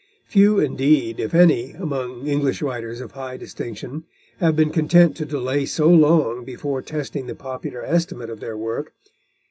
[0.25, 4.05] Few indeed, if any, among English writers of high distinction,
[4.39, 8.93] have been content to delay so long before testing the popular estimate of their work.